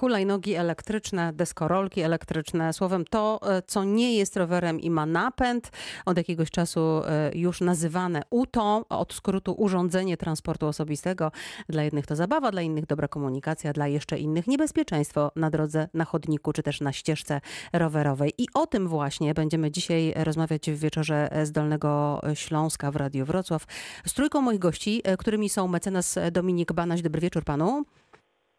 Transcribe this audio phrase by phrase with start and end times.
[0.00, 5.70] hulajnogi elektryczne, deskorolki elektryczne, słowem to, e, co nie jest rowerem i ma napęd,
[6.06, 11.32] od jakiegoś czasu e, już nazywane UTO, od skrótu Urządzenie Transportu Osobistego.
[11.68, 16.04] Dla jednych to zabawa, dla innych dobra komunikacja, dla jeszcze innych niebezpieczeństwo na drodze, na
[16.04, 17.40] chodniku czy też na ścieżce
[17.72, 18.32] rowerowej.
[18.38, 23.66] I o tym właśnie będziemy dzisiaj rozmawiać w wieczorze z Dolnego Śląska w Radiu Wrocław
[24.06, 27.02] z trójką moich gości, e, którymi są mecenas Dominik Banaś.
[27.02, 27.84] Dobry wieczór panu.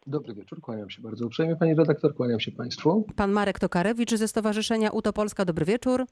[0.06, 3.06] Dobry wieczór, kłaniam się bardzo uprzejmie pani redaktor, kłaniam się państwu.
[3.16, 5.44] Pan Marek Tokarewicz ze Stowarzyszenia UTO Polska.
[5.44, 6.04] Dobry wieczór.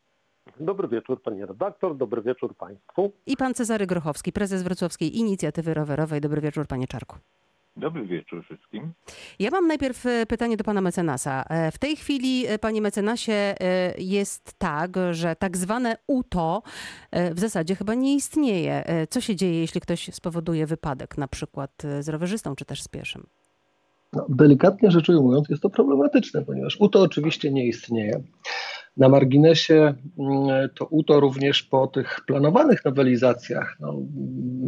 [0.61, 3.13] Dobry wieczór pani redaktor, dobry wieczór państwu.
[3.27, 6.21] I pan Cezary Grochowski, prezes Wrocławskiej Inicjatywy Rowerowej.
[6.21, 7.17] Dobry wieczór panie Czarku.
[7.77, 8.93] Dobry wieczór wszystkim.
[9.39, 11.45] Ja mam najpierw e, pytanie do pana mecenasa.
[11.51, 13.55] E, W tej chwili, e, panie mecenasie,
[13.99, 16.63] jest tak, że tak zwane UTO
[17.13, 18.85] w zasadzie chyba nie istnieje.
[19.11, 21.71] Co się dzieje, jeśli ktoś spowoduje wypadek, na przykład
[22.01, 23.27] z rowerzystą czy też z pieszym?
[24.13, 28.23] No, delikatnie rzecz ujmując, jest to problematyczne, ponieważ UTO oczywiście nie istnieje.
[28.97, 33.95] Na marginesie mm, to UTO również po tych planowanych nowelizacjach no,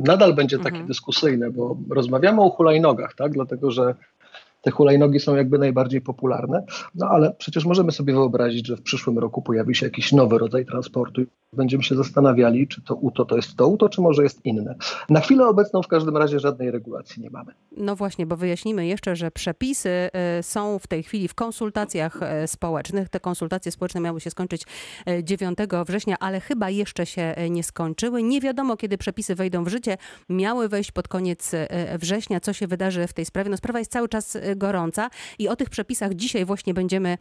[0.04, 0.86] nadal będzie takie Mhm.
[0.86, 3.32] dyskusyjne, bo rozmawiamy o hulajnogach, tak?
[3.32, 3.94] dlatego że
[4.62, 6.64] te hulajnogi są jakby najbardziej popularne,
[6.94, 10.66] no ale przecież możemy sobie wyobrazić, że w przyszłym roku pojawi się jakiś nowy rodzaj
[10.66, 11.22] transportu
[11.52, 14.74] będziemy się zastanawiali, czy to UTO to jest to UTO, czy może jest inne.
[15.08, 17.52] Na chwilę obecną w każdym razie żadnej regulacji nie mamy.
[17.76, 22.48] No właśnie, bo wyjaśnimy jeszcze, że przepisy e, są w tej chwili w konsultacjach e,
[22.48, 23.08] społecznych.
[23.08, 24.62] Te konsultacje społeczne miały się skończyć
[25.06, 28.22] e, 9 września, ale chyba jeszcze się nie skończyły.
[28.22, 29.96] Nie wiadomo, kiedy przepisy wejdą w życie.
[30.28, 31.52] Miały wejść pod koniec
[31.98, 32.40] września.
[32.40, 33.50] Co się wydarzy w tej sprawie?
[33.50, 37.18] No sprawa jest cały czas gorąca i o tych przepisach dzisiaj właśnie będziemy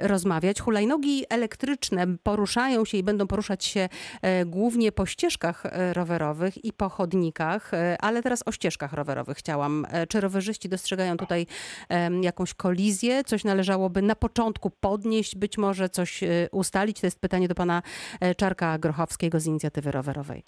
[0.00, 0.60] rozmawiać.
[0.60, 3.88] Hulajnogi elektryczne poruszają się i będą poruszać się
[4.22, 9.36] e, głównie po ścieżkach e, rowerowych i po chodnikach, e, ale teraz o ścieżkach rowerowych
[9.36, 9.86] chciałam.
[10.08, 11.46] Czy rowerzyści dostrzegają tutaj
[12.22, 13.24] jakąś kolizję?
[13.24, 16.20] Coś należałoby na początku podnieść, być może coś
[16.52, 17.00] ustalić?
[17.00, 17.82] To jest pytanie do pana
[18.36, 20.42] Czarka Grochowskiego z inicjatywy rowerowej.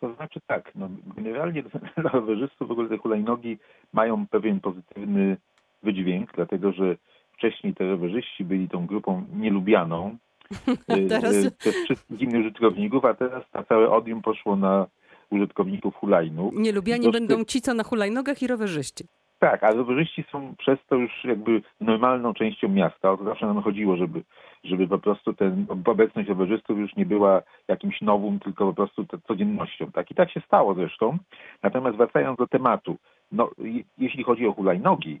[0.00, 1.62] To znaczy tak, no, generalnie
[2.12, 3.58] rowerzystów w ogóle te hulajnogi
[3.92, 5.36] mają pewien pozytywny
[5.82, 6.96] wydźwięk, dlatego że
[7.32, 10.18] wcześniej te rowerzyści byli tą grupą nielubianą
[11.08, 14.86] Teraz- y, przez wszystkich innych użytkowników, a teraz na całe odium poszło na
[15.30, 16.54] użytkowników hulajnóg.
[16.54, 19.04] Nielubiani Zresztą- będą ci, co na hulajnogach i rowerzyści.
[19.38, 23.10] Tak, a rowerzyści są przez to już jakby normalną częścią miasta.
[23.12, 24.22] O to zawsze nam chodziło, żeby,
[24.64, 29.92] żeby po prostu ten, obecność rowerzystów już nie była jakimś nowum, tylko po prostu codziennością.
[29.92, 30.10] Tak?
[30.10, 31.18] I tak się stało zresztą.
[31.62, 32.96] Natomiast wracając do tematu,
[33.32, 35.20] no, je- jeśli chodzi o hulajnogi,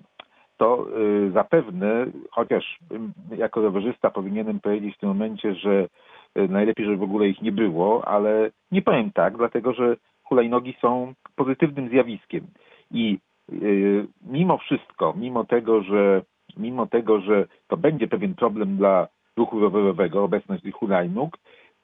[0.60, 2.78] to y, zapewne, chociaż
[3.36, 5.88] jako rowerzysta powinienem powiedzieć w tym momencie, że
[6.38, 10.74] y, najlepiej, żeby w ogóle ich nie było, ale nie powiem tak, dlatego że hulajnogi
[10.80, 12.46] są pozytywnym zjawiskiem.
[12.90, 13.18] I
[13.52, 16.22] y, mimo wszystko, mimo tego, że
[16.56, 21.38] mimo tego, że to będzie pewien problem dla ruchu rowerowego, obecność tych hulajnóg,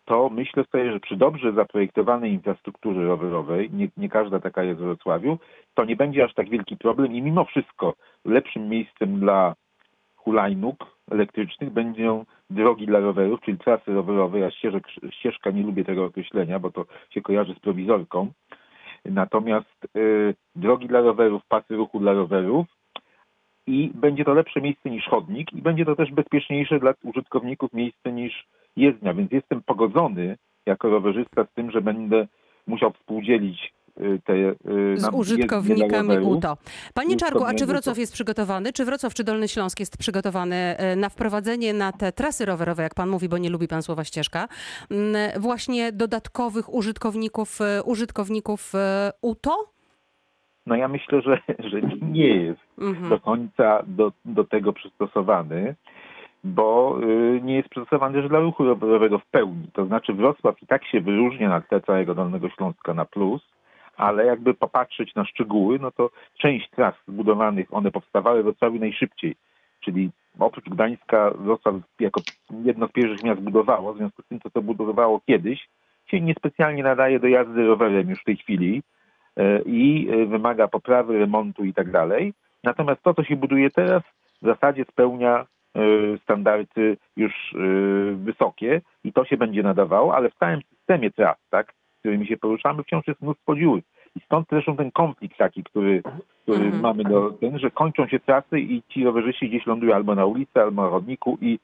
[0.07, 4.85] to myślę sobie, że przy dobrze zaprojektowanej infrastrukturze rowerowej, nie, nie każda taka jest w
[4.85, 5.39] Wrocławiu,
[5.75, 7.95] to nie będzie aż tak wielki problem i mimo wszystko
[8.25, 9.55] lepszym miejscem dla
[10.17, 10.77] hulajnóg
[11.11, 14.39] elektrycznych będą drogi dla rowerów, czyli trasy rowerowe.
[14.39, 18.33] Ja ścieżek, ścieżka nie lubię tego określenia, bo to się kojarzy z prowizorką.
[19.05, 22.67] Natomiast y, drogi dla rowerów, pasy ruchu dla rowerów
[23.67, 28.13] i będzie to lepsze miejsce niż chodnik i będzie to też bezpieczniejsze dla użytkowników miejsce
[28.13, 32.27] niż jezdnia, więc jestem pogodzony jako rowerzysta z tym, że będę
[32.67, 34.55] musiał współdzielić y, te y,
[34.97, 36.19] Z użytkownikami.
[36.19, 36.57] UTO.
[36.95, 38.73] Panie Czarku, a czy Wrocław jest przygotowany?
[38.73, 42.95] Czy Wrocław, czy Dolny Śląsk jest przygotowany e, na wprowadzenie na te trasy rowerowe, jak
[42.95, 44.49] pan mówi, bo nie lubi pan słowa ścieżka,
[44.91, 48.73] mm, właśnie dodatkowych użytkowników, użytkowników
[49.23, 49.57] UTO?
[50.67, 51.39] No ja myślę, że,
[51.71, 53.09] że nie jest Mhm.
[53.09, 55.75] do końca do, do tego przystosowany,
[56.47, 59.69] bo y, nie jest przystosowany też dla ruchu rowerowego w pełni.
[59.73, 63.43] To znaczy Wrocław i tak się wyróżnia na tle całego Dolnego Śląska na plus,
[63.97, 69.37] ale jakby popatrzeć na szczegóły, no to część tras zbudowanych, one powstawały w Wrocławiu najszybciej,
[69.81, 72.21] czyli oprócz Gdańska Wrocław jako
[72.65, 75.69] jedno z pierwszych miast budowało, w związku z tym, co to budowało kiedyś,
[76.07, 78.83] się niespecjalnie nadaje do jazdy rowerem już w tej chwili
[79.37, 82.33] e, i e, wymaga poprawy, remontu i tak dalej.
[82.65, 84.03] Natomiast to, co się buduje teraz,
[84.43, 85.47] w zasadzie spełnia
[86.23, 87.59] standardy już e,
[88.15, 92.83] wysokie i to się będzie nadawało, ale w całym systemie tras, tak, którymi się poruszamy,
[92.83, 93.81] wciąż jest mnóstwo dziur.
[94.17, 96.03] I stąd zresztą ten konflikt taki, który,
[96.43, 96.83] który Mhm.
[96.83, 100.61] mamy do ten, że kończą się trasy i ci rowerzyści gdzieś lądują albo na ulicy,
[100.61, 101.59] albo na chodniku i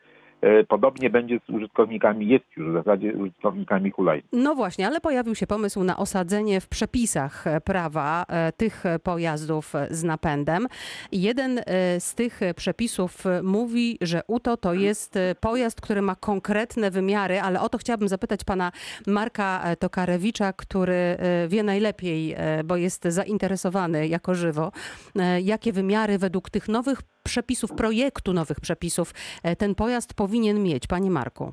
[0.68, 4.26] podobnie będzie z użytkownikami, jest już w zasadzie użytkownikami hulajnóg.
[4.32, 9.72] No właśnie, ale pojawił się pomysł na osadzenie w przepisach e, prawa e, tych pojazdów
[9.90, 10.66] z napędem.
[11.12, 11.62] Jeden e,
[12.00, 17.60] z tych przepisów mówi, że UTO to jest e, pojazd, który ma konkretne wymiary, ale
[17.60, 18.72] o to chciałabym zapytać pana
[19.06, 24.72] Marka e, Tokarewicza, który e, wie najlepiej, e, bo jest zainteresowany jako żywo,
[25.16, 30.86] e, jakie wymiary według tych nowych przepisów, projektu nowych przepisów e, ten pojazd powinien mieć.
[30.86, 31.52] Panie Marku.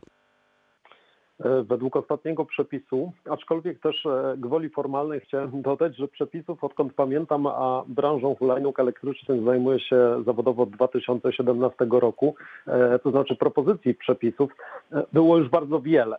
[1.40, 7.48] E, Według ostatniego przepisu, aczkolwiek też e, gwoli formalnej chciałem dodać, że przepisów odkąd pamiętam,
[7.48, 12.36] a branżą hulajnóg elektrycznych zajmuję się zawodowo od 2017 roku,
[13.04, 14.52] to znaczy propozycji przepisów,
[15.14, 16.18] było już bardzo wiele.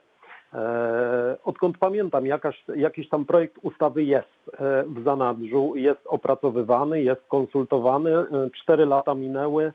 [0.55, 7.23] E, Odkąd pamiętam, jakaś, jakiś tam projekt ustawy jest e, w zanadrzu, jest opracowywany, jest
[7.29, 8.11] konsultowany.
[8.11, 8.26] E,
[8.62, 9.73] Cztery lata minęły,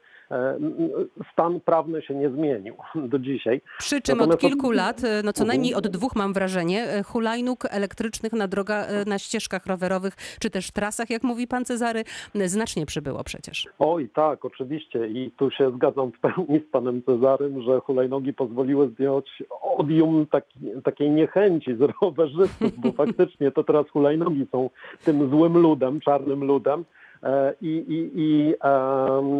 [1.34, 2.76] stan prawny się nie zmienił
[3.12, 3.62] do dzisiaj.
[3.80, 5.48] Przy czym od Natomiast od- kilku lat, e, no co Mhm.
[5.48, 10.50] najmniej od dwóch mam wrażenie, e, hulajnóg elektrycznych na droga, e, na ścieżkach rowerowych, czy
[10.50, 12.04] też trasach, jak mówi pan Cezary,
[12.36, 13.68] e, znacznie przybyło przecież.
[13.80, 15.08] Oj, tak, oczywiście.
[15.08, 19.44] I tu się zgadzam w pełni z panem Cezarym, że hulajnogi pozwoliły zdjąć
[19.78, 24.70] odium taki, takiej niechęci z rowerzystów, bo faktycznie to teraz hulajnogi są
[25.06, 26.86] tym złym ludem, czarnym ludem.
[27.26, 28.54] E, I, i, i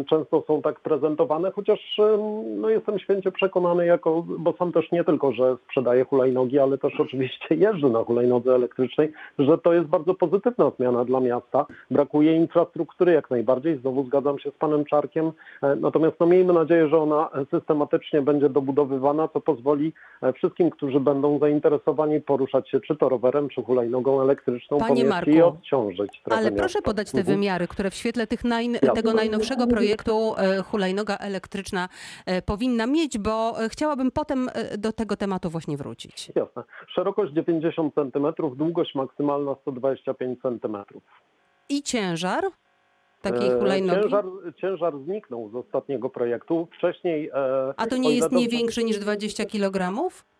[0.08, 2.00] często są tak prezentowane, chociaż
[2.56, 7.00] no, jestem święcie przekonany, jako, bo sam też nie tylko, że sprzedaję hulajnogi, ale też
[7.00, 11.66] oczywiście jeżdżę na hulajnodze elektrycznej, że to jest bardzo pozytywna zmiana dla miasta.
[11.90, 15.32] Brakuje infrastruktury jak najbardziej, znowu zgadzam się z panem Czarkiem,
[15.62, 19.92] E, natomiast no, miejmy nadzieję, że ona systematycznie będzie dobudowywana, co pozwoli
[20.22, 24.94] e, wszystkim, którzy będą zainteresowani poruszać się czy to rowerem, czy hulajnogą elektryczną Panie po
[24.94, 26.90] mieście Marku, i odciążyć trochę Ale proszę miasta.
[26.90, 27.36] podać te Mhm.
[27.36, 28.44] wymiary, które w świetle tych
[28.94, 31.88] tego najnowszego projektu e, hulajnoga elektryczna
[32.26, 36.32] e, powinna mieć, bo e, chciałabym potem do tego tematu właśnie wrócić.
[36.34, 36.62] Jasne.
[36.94, 40.76] Szerokość 90 cm, długość maksymalna 125 cm.
[41.68, 42.44] I ciężar
[43.32, 44.00] takiej E, hulajnogi?
[44.02, 44.24] Ciężar,
[44.56, 46.68] ciężar zniknął z ostatniego projektu.
[46.78, 47.28] Wcześniej.
[47.34, 49.92] e, A to nie jest nie większy niż 20 kg?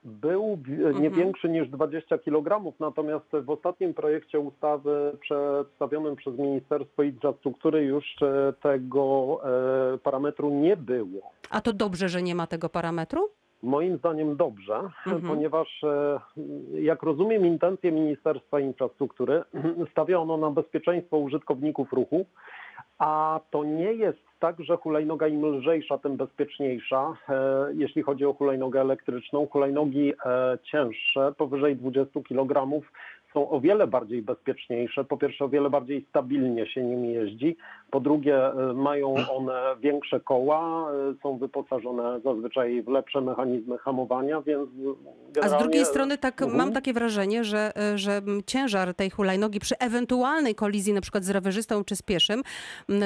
[0.05, 1.13] Był nie Mhm.
[1.15, 8.53] większy niż 20 kg, natomiast w ostatnim projekcie ustawy przedstawionym przez Ministerstwo Infrastruktury już e,
[8.63, 9.41] tego
[10.03, 11.31] parametru nie było.
[11.51, 13.29] A to dobrze, że nie ma tego parametru?
[13.63, 14.75] Moim zdaniem dobrze,
[15.07, 15.23] Mhm.
[15.23, 15.85] ponieważ
[16.75, 19.43] jak rozumiem intencje Ministerstwa Infrastruktury,
[19.93, 22.27] stawia ono na bezpieczeństwo użytkowników ruchu,
[22.99, 27.35] a to nie jest tak, że hulajnoga im lżejsza, tym bezpieczniejsza, e,
[27.75, 29.47] jeśli chodzi o hulajnogę elektryczną.
[29.47, 32.83] Hulajnogi e, cięższe, powyżej 20 kg,
[33.37, 35.05] są o wiele bardziej bezpieczniejsze.
[35.05, 37.57] Po pierwsze, o wiele bardziej stabilnie się nimi jeździ.
[37.91, 44.41] Po drugie, e, mają one większe koła, e, są wyposażone zazwyczaj w lepsze mechanizmy hamowania,
[44.43, 46.59] więc A z generalnie- drugiej strony tak Mhm.
[46.59, 51.31] mam takie wrażenie, że, e, że ciężar tej hulajnogi przy ewentualnej kolizji na przykład z
[51.31, 52.43] rowerzystą czy z pieszym,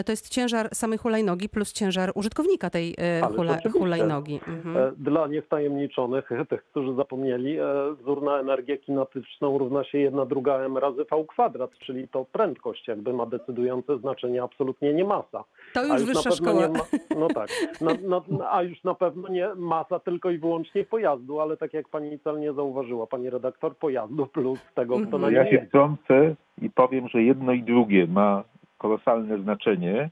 [0.07, 2.95] to jest ciężar samej hulajnogi plus ciężar użytkownika tej
[3.37, 4.41] hula, hulajnogi.
[4.49, 4.95] Mhm.
[4.99, 7.57] Dla niewtajemniczonych, tych, którzy zapomnieli,
[8.01, 12.89] wzór na energię kinetyczną równa się 1 druga m razy v kwadrat, czyli to prędkość
[12.89, 15.45] jakby ma decydujące znaczenie, absolutnie nie masa.
[15.75, 16.67] To A już wyższa szkoła.
[16.67, 16.85] Nie ma,
[17.19, 17.49] no tak,
[17.81, 21.89] na, na, a już na pewno nie masa tylko i wyłącznie pojazdu, ale tak jak
[21.89, 25.23] pani celnie zauważyła, pani redaktor, pojazdu plus tego, kto Mhm.
[25.23, 28.45] na Ja się wtrącę i powiem, że jedno i drugie ma
[28.79, 30.11] kolosalne znaczenie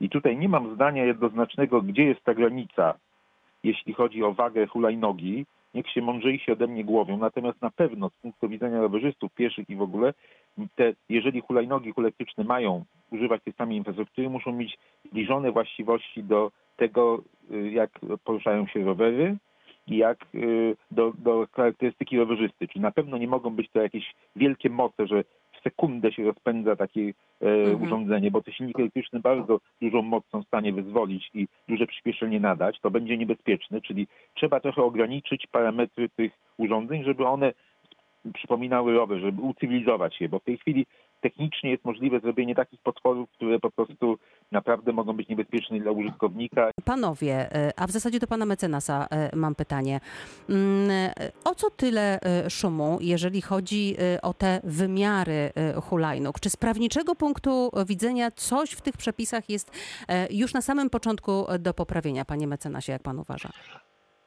[0.00, 2.94] i tutaj nie mam zdania jednoznacznego, gdzie jest ta granica,
[3.64, 5.46] jeśli chodzi o wagę hulajnogi.
[5.74, 9.76] Niech się mądrzejsi ode mnie głowią, natomiast na pewno z punktu widzenia rowerzystów, pieszych i
[9.76, 10.14] w ogóle,
[10.74, 17.22] te, jeżeli hulajnogi elektryczne mają używać tej samej infrastruktury, muszą mieć zbliżone właściwości do tego,
[17.50, 17.90] y, jak
[18.24, 19.36] poruszają się rowery
[19.86, 22.68] i jak y, do, do charakterystyki rowerzysty.
[22.68, 25.24] Czyli na pewno nie mogą być to jakieś wielkie moce, że
[25.60, 27.82] w sekundę się rozpędza takie e, Mhm.
[27.82, 32.40] urządzenie, bo te silniki elektryczne bardzo dużą moc są w stanie wyzwolić i duże przyspieszenie
[32.40, 32.80] nadać.
[32.80, 37.52] To będzie niebezpieczne, czyli trzeba trochę ograniczyć parametry tych urządzeń, żeby one
[38.34, 40.86] przypominały rower, żeby ucywilizować je, bo w tej chwili
[41.20, 44.18] technicznie jest możliwe zrobienie takich potworów, które po prostu
[44.52, 49.36] naprawdę mogą być niebezpieczne dla użytkownika Panowie, e, a w zasadzie do pana mecenasa e,
[49.36, 50.00] mam pytanie.
[50.48, 56.40] Mm, e, O co tyle szumu, jeżeli chodzi o te wymiary hulajnóg?
[56.40, 59.72] Czy z prawniczego punktu widzenia coś w tych przepisach jest
[60.30, 63.50] już na samym początku do poprawienia, panie mecenasie, jak pan uważa?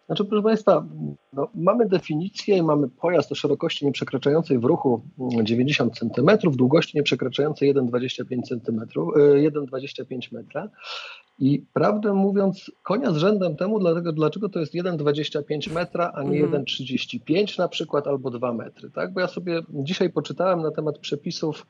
[0.05, 0.85] Znaczy, proszę Państwa,
[1.33, 7.75] no, mamy definicję, mamy pojazd o szerokości nieprzekraczającej w ruchu mm, 90 cm, długości nieprzekraczającej
[7.75, 10.69] 1,25 cm, y, 1,25 metra.
[11.39, 16.43] I prawdę mówiąc, konia z rzędem temu, dlatego, dlaczego to jest 1,25 metra, a nie
[16.43, 16.63] Mhm.
[16.63, 18.91] 1,35 na przykład, albo 2 metry.
[18.91, 19.13] Tak?
[19.13, 21.67] Bo ja sobie dzisiaj poczytałem na temat przepisów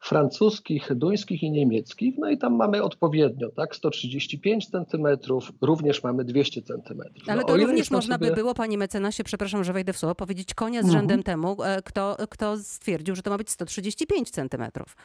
[0.00, 3.76] francuskich, duńskich i niemieckich, no i tam mamy odpowiednio, tak?
[3.76, 7.28] 135 centymetrów, również mamy 200 centymetrów.
[7.28, 10.14] Ale No, to również można sobie- by było, panie mecenasie, przepraszam, że wejdę w słowo,
[10.14, 11.00] powiedzieć konia z Mhm.
[11.00, 14.96] rzędem temu, e, kto, kto stwierdził, że to ma być 135 centymetrów.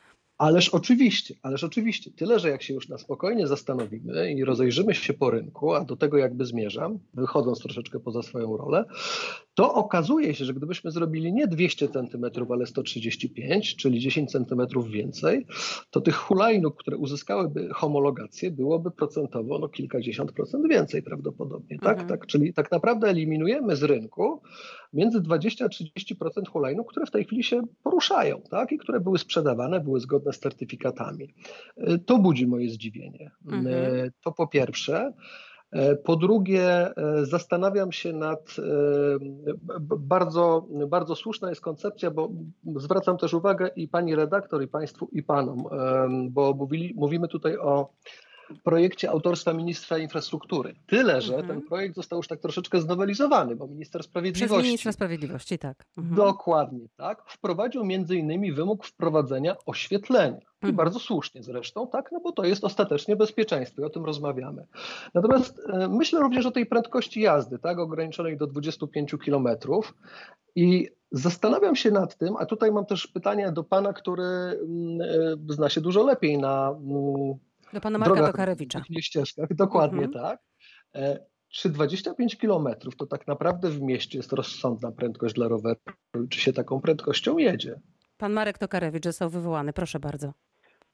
[0.42, 2.12] Ależ oczywiście, ależ oczywiście.
[2.12, 5.96] Tyle, że jak się już na spokojnie zastanowimy i rozejrzymy się po rynku, a do
[5.96, 8.86] tego jakby zmierzam, wychodząc troszeczkę poza swoją rolę,
[9.54, 15.46] to okazuje się, że gdybyśmy zrobili nie 200 cm, ale 135, czyli 10 cm więcej,
[15.92, 21.80] to tych hulajnóg, które uzyskałyby homologację, byłoby procentowo no, kilkadziesiąt procent więcej prawdopodobnie.
[21.80, 22.00] Tak?
[22.00, 22.10] Mhm.
[22.10, 22.26] Tak?
[22.26, 24.42] Czyli tak naprawdę eliminujemy z rynku
[24.94, 28.72] między 20 a 30% hulajnóg, które w tej chwili się poruszają tak?
[28.72, 31.34] i które były sprzedawane, były zgodne z certyfikatami.
[31.78, 33.32] Y, To budzi moje zdziwienie.
[33.46, 33.68] Mhm.
[33.68, 35.14] Y, To po pierwsze.
[35.72, 38.56] E, Po drugie, e, zastanawiam się nad.
[38.60, 38.64] e,
[39.98, 42.30] Bardzo, bardzo słuszna jest koncepcja, bo
[42.76, 45.64] zwracam też uwagę i pani redaktor, i państwu, i panom,
[46.30, 47.94] bo mówili, mówimy tutaj o
[48.64, 50.76] projekcie autorstwa ministra infrastruktury.
[50.88, 51.48] Tyle, że Mhm.
[51.60, 54.64] ten projekt został już tak troszeczkę znowelizowany, bo minister Przez sprawiedliwości.
[54.68, 55.86] ministra sprawiedliwości, tak.
[55.98, 56.16] Mhm.
[56.16, 57.24] Dokładnie tak.
[57.28, 60.38] Wprowadził między innymi wymóg wprowadzenia oświetlenia.
[60.40, 60.76] I Mhm.
[60.76, 64.68] bardzo słusznie zresztą, tak, no bo to jest ostatecznie bezpieczeństwo i o tym rozmawiamy.
[65.14, 69.48] Natomiast e, myślę również o tej prędkości jazdy, tak, ograniczonej do 25 km.
[70.56, 75.02] I zastanawiam się nad tym, a tutaj mam też pytanie do pana, który mm,
[75.50, 77.34] e, zna się dużo lepiej na mm,
[77.74, 78.82] Do pana Marka drogach, Tokarewicza.
[79.00, 80.24] ścieżkach, dokładnie Mhm.
[80.26, 80.40] tak.
[80.96, 85.80] E, Czy 25 km to tak naprawdę w mieście jest rozsądna prędkość dla roweru?
[86.30, 87.76] Czy się taką prędkością jedzie?
[88.18, 90.34] Pan Marek Tokarewicz został wywołany, proszę bardzo.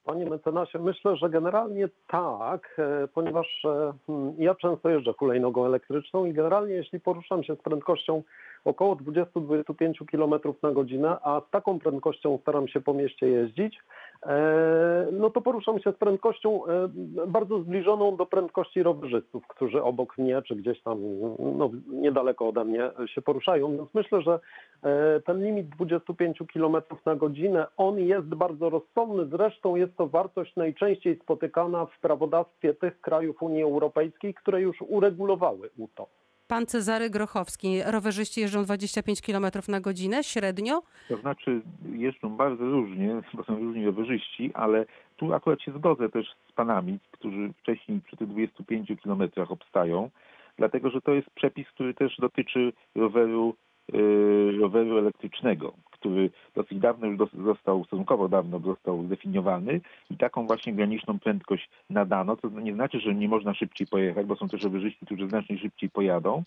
[0.04, 6.24] Panie mecenasie, myślę, że generalnie tak, e, ponieważ e, hmm, ja często jeżdżę hulajnogą elektryczną
[6.26, 8.22] i generalnie jeśli poruszam się z prędkością
[8.64, 13.78] około 20-25 km na godzinę, a z taką prędkością staram się po mieście jeździć,
[14.26, 16.88] e, no to poruszam się z prędkością e,
[17.26, 20.98] bardzo zbliżoną do prędkości rowerzystów, którzy obok mnie czy gdzieś tam
[21.38, 23.76] no, niedaleko ode mnie się poruszają.
[23.76, 24.40] Więc myślę, że
[24.82, 29.26] e, ten limit 25 km na godzinę, on jest bardzo rozsądny.
[29.26, 35.70] Zresztą jest to wartość najczęściej spotykana w prawodawstwie tych krajów Unii Europejskiej, które już uregulowały
[35.78, 36.06] UTO.
[36.48, 40.82] Pan Cezary Grochowski, rowerzyści jeżdżą 25 km na godzinę średnio?
[41.08, 41.60] To znaczy
[41.92, 44.86] jeżdżą bardzo różnie, bo są różni rowerzyści, ale
[45.16, 50.10] tu akurat się zgodzę też z panami, którzy wcześniej przy tych 25 kilometrach obstają,
[50.58, 53.54] dlatego że to jest przepis, który też dotyczy roweru,
[53.92, 60.72] yy, roweru elektrycznego, który dosyć dawno już został, stosunkowo dawno został zdefiniowany i taką właśnie
[60.72, 65.06] graniczną prędkość nadano, co nie znaczy, że nie można szybciej pojechać, bo są też rowerzyści,
[65.06, 66.42] którzy znacznie szybciej pojadą,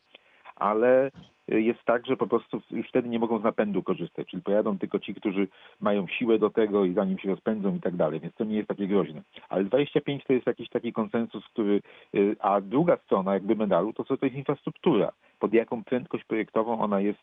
[0.55, 1.11] ale
[1.47, 4.99] jest tak, że po prostu już wtedy nie mogą z napędu korzystać, czyli pojadą tylko
[4.99, 5.47] ci, którzy
[5.79, 8.67] mają siłę do tego i zanim się rozpędzą i tak dalej, więc to nie jest
[8.67, 9.21] takie groźne.
[9.49, 11.81] Ale 25 to jest jakiś taki konsensus, który,
[12.15, 16.79] y, a druga strona jakby medalu to co to jest infrastruktura, pod jaką prędkość projektową
[16.79, 17.19] ona jest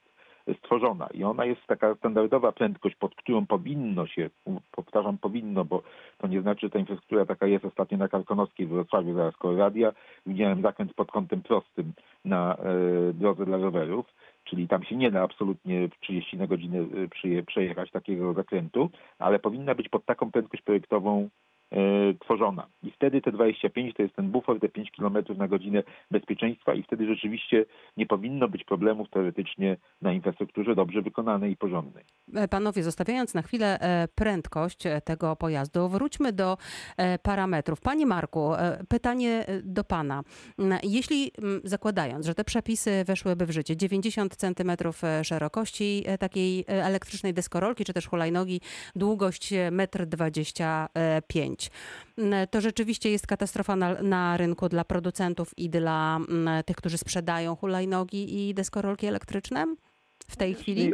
[0.55, 1.09] stworzona.
[1.15, 4.31] I ona jest taka standardowa prędkość, pod którą powinno się,
[4.73, 5.83] powtarzam powinno, bo
[6.19, 7.65] to nie znaczy, że ta infrastruktura taka jest.
[7.65, 9.93] Ostatnio na Karkonoskiej w Wrocławiu, zaraz koło radia,
[10.27, 11.93] widziałem zakręt pod kątem prostym
[12.25, 14.07] na e, drodze dla rowerów,
[14.45, 18.91] czyli tam się nie da absolutnie w 30 na godzinę e, przyje, przejechać takiego zakrętu,
[19.19, 21.29] ale powinna być pod taką prędkość projektową
[22.21, 22.67] tworzona.
[22.83, 26.83] I wtedy te 25 to jest ten bufor, te 5 km na godzinę bezpieczeństwa i
[26.83, 27.65] wtedy rzeczywiście
[27.97, 32.05] nie powinno być problemów teoretycznie na infrastrukturze dobrze wykonanej i porządnej.
[32.35, 36.57] E, Panowie, zostawiając na chwilę e, prędkość e, tego pojazdu, wróćmy do
[36.97, 37.81] e, parametrów.
[37.81, 40.23] Panie Marku, e, pytanie e, do Pana.
[40.59, 44.73] Mm, Jeśli mm, zakładając, że te przepisy weszłyby w życie, 90 cm
[45.23, 48.61] szerokości e, takiej e, elektrycznej deskorolki, czy też hulajnogi,
[48.97, 51.58] długość e, 1,25 m,
[52.19, 56.99] Mm, to rzeczywiście jest katastrofa na, na rynku dla producentów i dla mm, tych, którzy
[56.99, 59.67] sprzedają hulajnogi i deskorolki elektryczne
[60.29, 60.93] w tej chwili?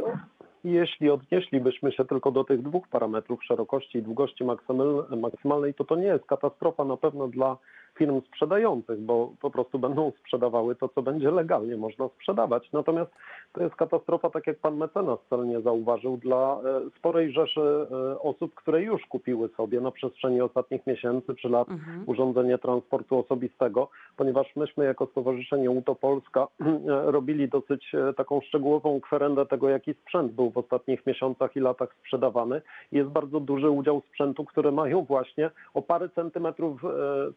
[0.65, 5.97] Jeśli, odnieślibyśmy się tylko do tych dwóch parametrów, szerokości i długości maksymal- maksymalnej, to to
[5.97, 7.57] nie jest katastrofa na pewno dla
[7.99, 12.73] firm sprzedających, bo po prostu będą sprzedawały to, co będzie legalnie można sprzedawać.
[12.73, 13.11] Natomiast
[13.53, 18.55] to jest katastrofa, tak jak pan mecenas celnie zauważył, dla e, sporej rzeszy e, osób,
[18.55, 22.05] które już kupiły sobie na przestrzeni ostatnich miesięcy czy lat Mhm.
[22.07, 26.47] urządzenie transportu osobistego, ponieważ myśmy jako Stowarzyszenie UTO Polska
[27.17, 31.95] robili dosyć e, taką szczegółową kwerendę tego, jaki sprzęt był w ostatnich miesiącach i latach
[32.01, 32.63] sprzedawany.
[32.93, 36.89] Jest bardzo duży udział sprzętu, które mają właśnie o parę centymetrów e,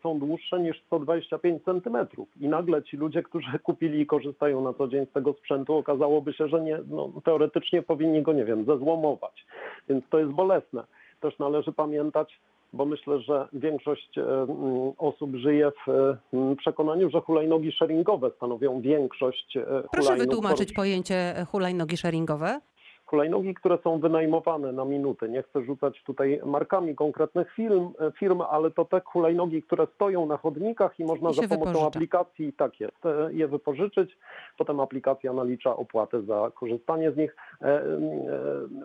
[0.04, 2.30] są dłuższe wyższe niż 125 centymetrów.
[2.40, 6.34] I nagle ci ludzie, którzy kupili i korzystają na co dzień z tego sprzętu, okazałoby
[6.34, 9.46] się, że nie, no, teoretycznie powinni go, nie wiem, zezłomować.
[9.90, 10.84] Więc to jest bolesne.
[11.20, 12.40] Też należy pamiętać,
[12.74, 15.92] bo myślę, że większość e, mm, osób żyje w
[16.34, 22.60] mm, przekonaniu, że hulajnogi sharingowe stanowią większość e, Proszę hulajnóg wytłumaczyć pojęcie hulajnogi sharingowe.
[23.08, 25.30] Hulajnogi, które są wynajmowane na minuty.
[25.30, 30.38] Nie chcę rzucać tutaj markami konkretnych firm, firm ale to te hulajnogi, które stoją na
[30.38, 31.88] chodnikach i można I za pomocą wypożycza.
[31.88, 34.18] aplikacji, tak jest, e, je wypożyczyć.
[34.58, 37.36] Potem aplikacja nalicza opłatę za korzystanie z nich.
[37.62, 37.82] E, e,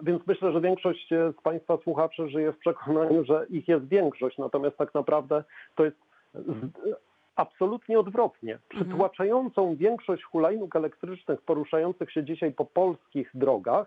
[0.02, 4.76] Więc myślę, że większość z Państwa słuchaczy żyje w przekonaniu, że ich jest większość, natomiast
[4.76, 5.96] tak naprawdę to jest
[6.34, 6.94] z-
[7.36, 8.58] absolutnie odwrotnie.
[8.68, 13.86] Przytłaczającą większość hulajnóg elektrycznych poruszających się dzisiaj po polskich drogach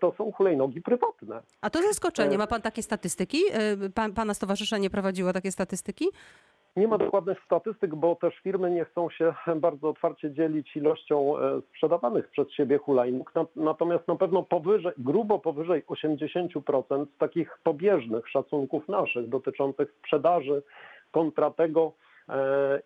[0.00, 1.42] to są hulajnogi prywatne.
[1.60, 2.34] A to zaskoczenie.
[2.34, 3.38] E, Ma pan takie statystyki?
[3.52, 6.04] E, Pan, pana stowarzyszenie prowadziło takie statystyki?
[6.76, 11.60] Nie ma dokładnych statystyk, bo też firmy nie chcą się bardzo otwarcie dzielić ilością e,
[11.70, 13.34] sprzedawanych przez siebie hulajnóg.
[13.34, 20.62] Na- Natomiast na pewno powyżej, grubo powyżej 80% z takich pobieżnych szacunków naszych dotyczących sprzedaży
[21.10, 22.09] kontra tego, e,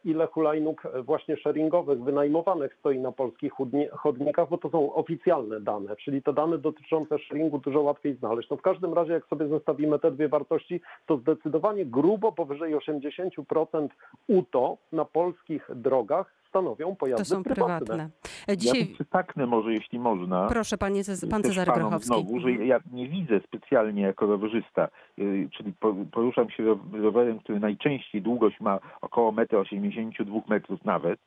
[0.04, 3.52] ile hulajnóg właśnie sharingowych wynajmowanych stoi na polskich
[3.92, 8.50] chodnikach, bo to są oficjalne dane, czyli te dane dotyczące sharingu dużo łatwiej znaleźć.
[8.50, 13.88] No w każdym razie, jak sobie zestawimy te dwie wartości, to zdecydowanie grubo powyżej 80%
[14.28, 18.02] UTO na polskich drogach stanowią To pojazdy są prywatne.
[18.04, 18.08] E,
[18.48, 20.46] Ja Dzisiaj, tu przytaknę może, jeśli można.
[20.46, 22.06] proszę panie, pan Cezary Grochowski.
[22.06, 27.38] Znowu, że ja nie widzę specjalnie jako rowerzysta, y, czyli po- poruszam się ro- rowerem,
[27.38, 31.20] który najczęściej długość ma około 1,82 m nawet.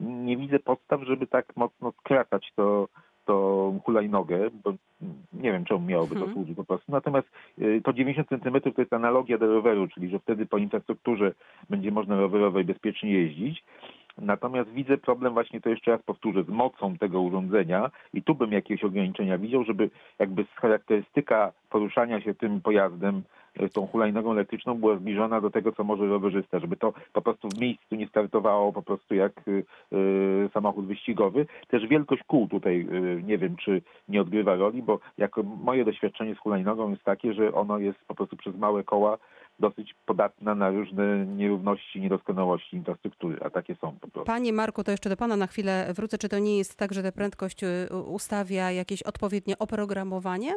[0.00, 2.88] Nie widzę podstaw, żeby tak mocno skracać to,
[3.24, 4.72] to hulajnogę, bo
[5.32, 6.32] nie wiem, czemu miałoby to Mhm.
[6.34, 6.92] służyć po prostu.
[6.92, 11.32] Natomiast y, to 90 cm to jest analogia do roweru, czyli że wtedy po infrastrukturze
[11.70, 13.64] będzie można rowerowej bezpiecznie jeździć.
[14.20, 18.52] Natomiast widzę problem właśnie, to jeszcze raz powtórzę, z mocą tego urządzenia i tu bym
[18.52, 23.22] jakieś ograniczenia widział, żeby jakby charakterystyka poruszania się tym pojazdem,
[23.54, 27.48] e, tą hulajnogą elektryczną była zbliżona do tego, co może rowerzysta, żeby to po prostu
[27.48, 29.64] w miejscu nie startowało po prostu jak y,
[30.54, 31.46] samochód wyścigowy.
[31.68, 36.34] Też wielkość kół tutaj y, nie wiem, czy nie odgrywa roli, bo jako moje doświadczenie
[36.34, 39.18] z hulajnogą jest takie, że ono jest po prostu przez małe koła
[39.60, 44.26] dosyć podatna na różne nierówności, niedoskonałości infrastruktury, a takie są po prostu.
[44.26, 46.18] Panie Marku, to jeszcze do pana na chwilę wrócę.
[46.18, 50.54] Czy to nie jest tak, że tę prędkość y, ustawia jakieś odpowiednie oprogramowanie?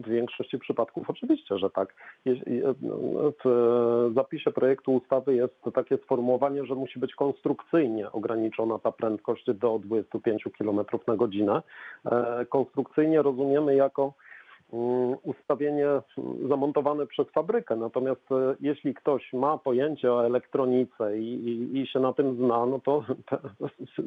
[0.00, 1.94] W większości przypadków oczywiście, że tak.
[2.24, 2.62] Jeśli-
[3.44, 9.78] W zapisie projektu ustawy jest takie sformułowanie, że musi być konstrukcyjnie ograniczona ta prędkość do
[9.78, 11.62] 25 km na godzinę.
[12.06, 14.12] E, Konstrukcyjnie rozumiemy jako
[15.22, 16.02] ustawienie mm,
[16.48, 17.76] zamontowane przez fabrykę.
[17.76, 22.66] Natomiast e, jeśli ktoś ma pojęcie o elektronice i, i, i się na tym zna,
[22.66, 23.04] no to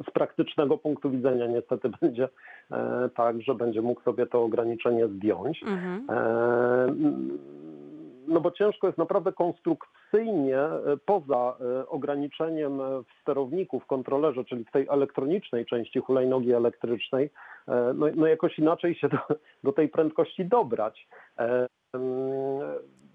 [0.06, 2.28] z, praktycznego punktu widzenia niestety będzie
[2.70, 5.62] e, tak, że będzie mógł sobie to ograniczenie zdjąć.
[5.62, 6.06] Mhm.
[6.10, 6.94] E,
[8.28, 11.56] No bo ciężko jest naprawdę konstrukcyjnie e, poza
[11.88, 17.30] ograniczeniem w sterowniku, w kontrolerze, czyli w tej elektronicznej części hulajnogi elektrycznej,
[17.94, 19.18] no, no jakoś inaczej się do,
[19.64, 21.08] do tej prędkości dobrać.
[21.38, 21.66] E,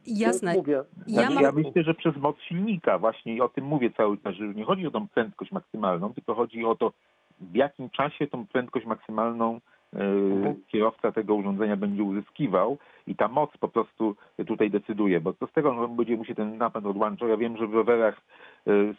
[0.07, 0.53] Jasne.
[0.53, 3.89] Mówię, Ja Znaczy, mam- ja myślę, że przez moc silnika właśnie i o tym mówię
[3.97, 6.91] cały czas, że nie chodzi o tą prędkość maksymalną, tylko chodzi o to,
[7.39, 9.59] w jakim czasie tą prędkość maksymalną
[9.95, 10.55] e, Mhm.
[10.67, 14.15] kierowca tego urządzenia będzie uzyskiwał i ta moc po prostu
[14.47, 17.27] tutaj decyduje, bo to z tego on będzie mu się ten napęd odłączał.
[17.27, 18.21] Ja wiem, że w rowerach e,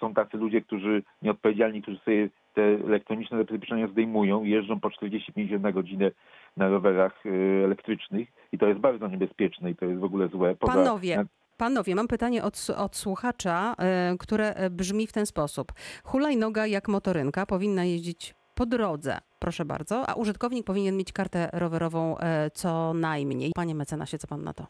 [0.00, 5.60] są tacy ludzie, którzy nieodpowiedzialni, którzy sobie te elektroniczne zabezpieczenia zdejmują i jeżdżą po 40-50
[5.60, 6.10] na godzinę
[6.56, 10.54] na rowerach e, elektrycznych i to jest bardzo niebezpieczne i to jest w ogóle złe.
[10.56, 11.24] Poza- Panowie,
[11.56, 15.72] Panowie, mam pytanie od, od słuchacza, e, które e, brzmi w ten sposób.
[16.04, 22.18] Hulajnoga jak motorynka powinna jeździć po drodze, proszę bardzo, a użytkownik powinien mieć kartę rowerową
[22.18, 23.52] e, co najmniej.
[23.54, 24.66] Panie mecenasie, co pan na to?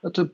[0.00, 0.30] Znaczy,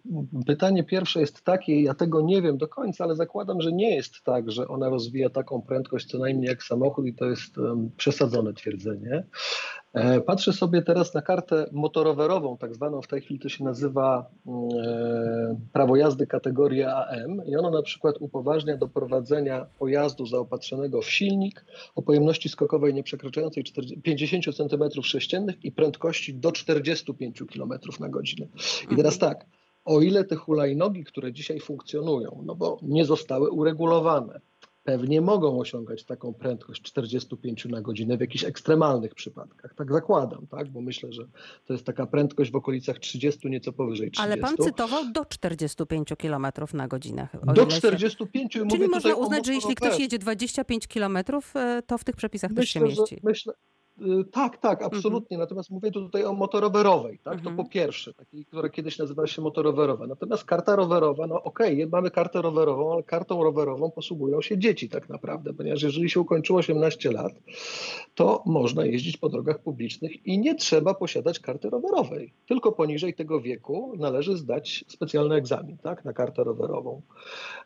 [0.47, 4.23] pytanie pierwsze jest takie, ja tego nie wiem do końca, ale zakładam, że nie jest
[4.25, 8.53] tak, że ona rozwija taką prędkość co najmniej jak samochód i to jest um, przesadzone
[8.53, 9.25] twierdzenie.
[9.97, 14.31] E, patrzę sobie teraz na kartę motorowerową, tak zwaną w tej chwili to się nazywa
[14.47, 21.11] e, prawo jazdy kategoria AM i ono na przykład upoważnia do prowadzenia pojazdu zaopatrzonego w
[21.11, 28.47] silnik o pojemności skokowej nieprzekraczającej 40, 50 cm3 i prędkości do 45 km na godzinę.
[28.91, 29.47] I teraz tak,
[29.87, 34.41] o ile te hulajnogi, które dzisiaj funkcjonują, no bo nie zostały uregulowane,
[34.85, 39.75] pewnie mogą osiągać taką prędkość 45 na godzinę w jakichś ekstremalnych przypadkach.
[39.75, 40.69] Tak zakładam, tak?
[40.69, 41.23] bo myślę, że
[41.67, 44.33] to jest taka prędkość w okolicach 30, nieco powyżej 30.
[44.33, 47.29] Ale pan cytował do 45 km na godzinę.
[47.55, 51.19] Do ile się- 45 Czyli można uznać, że jeśli ktoś jedzie 25 km,
[51.87, 53.21] to w tych przepisach też się Myślę, że, mieści.
[53.23, 53.53] myślę,
[54.33, 55.39] tak, tak, absolutnie.
[55.39, 57.35] Natomiast mówię tutaj o motorowerowej, tak?
[57.35, 57.57] Mhm.
[57.57, 60.07] To po pierwsze, takiej, która kiedyś nazywała się motorowerowa.
[60.07, 65.09] Natomiast karta rowerowa, no okej, mamy kartę rowerową, ale kartą rowerową posługują się dzieci tak
[65.09, 67.33] naprawdę, ponieważ jeżeli się ukończyło 18 lat,
[68.15, 72.33] to można jeździć po drogach publicznych i nie trzeba posiadać karty rowerowej.
[72.47, 77.03] Tylko poniżej tego wieku należy zdać specjalny egzamin, tak, na kartę rowerową.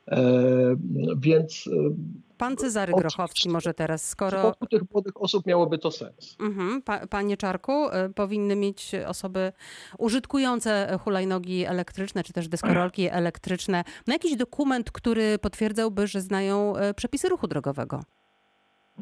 [0.08, 0.76] E,
[1.16, 3.16] więc e, Pan Cezary Oczywiście.
[3.16, 4.36] Grochowski może teraz, w skoro...
[4.38, 6.36] przypadku tych młodych osób miałoby to sens.
[6.40, 9.52] Mhm, pa, panie Czarku, y, powinny mieć osoby
[9.98, 16.94] użytkujące hulajnogi elektryczne, czy też deskorolki elektryczne, no jakiś dokument, który potwierdzałby, że znają y,
[16.94, 18.00] przepisy ruchu drogowego.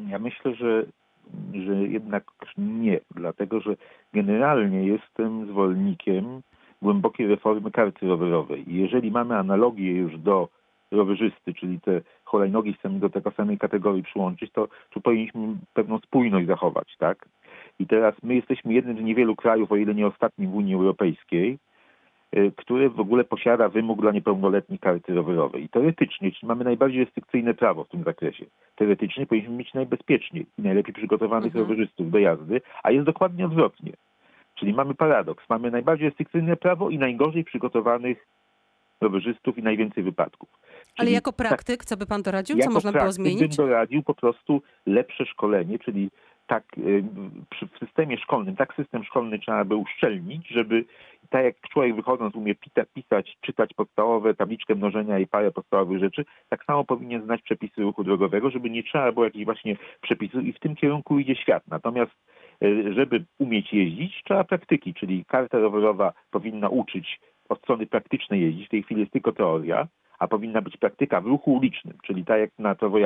[0.07, 0.85] Ja myślę, że,
[1.53, 2.23] że jednak
[2.57, 3.75] nie, dlatego że
[4.13, 6.41] generalnie jestem zwolennikiem
[6.81, 8.63] głębokiej reformy karty rowerowej.
[8.67, 10.49] Jeżeli mamy analogię już do
[10.91, 16.47] rowerzysty, czyli te hulajnogi chcemy do tego samej kategorii przyłączyć, to tu powinniśmy pewną spójność
[16.47, 17.25] zachować, tak?
[17.79, 21.57] I teraz my jesteśmy jednym z niewielu krajów, o ile nie ostatnim w Unii Europejskiej,
[22.37, 25.63] y, który w ogóle posiada wymóg dla niepełnoletnich karty rowerowej.
[25.63, 28.45] I teoretycznie, czyli mamy najbardziej restrykcyjne prawo w tym zakresie.
[28.75, 31.65] Teoretycznie powinniśmy mieć najbezpieczniej i najlepiej przygotowanych Mhm.
[31.65, 33.93] rowerzystów do jazdy, a jest dokładnie odwrotnie.
[34.55, 35.49] Czyli mamy paradoks.
[35.49, 38.27] Mamy najbardziej restrykcyjne prawo i najgorzej przygotowanych
[39.01, 40.49] rowerzystów i najwięcej wypadków.
[40.97, 42.57] Ale Czyli jako tak- praktyk, co by pan doradził?
[42.57, 43.57] Co można było zmienić?
[43.57, 46.09] bym doradził po prostu lepsze szkolenie, czyli
[46.49, 47.03] tak y,
[47.75, 50.85] w systemie szkolnym, tak system szkolny trzeba by uszczelnić, żeby
[51.29, 56.25] tak jak człowiek wychodząc umie pita, pisać, czytać podstawowe tabliczkę mnożenia i parę podstawowych rzeczy,
[56.49, 60.53] tak samo powinien znać przepisy ruchu drogowego, żeby nie trzeba było jakichś właśnie przepisów i
[60.53, 61.63] w tym kierunku idzie świat.
[61.67, 62.11] Natomiast
[62.63, 68.67] y, żeby umieć jeździć, trzeba praktyki, czyli karta rowerowa powinna uczyć od strony praktycznej jeździć,
[68.67, 69.87] w tej chwili jest tylko teoria,
[70.19, 72.97] a powinna być praktyka w ruchu ulicznym, czyli tak jak na prawo.